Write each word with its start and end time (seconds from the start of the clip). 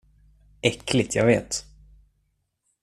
Äckligt, 0.61 1.15
jag 1.15 1.25
vet. 1.25 1.65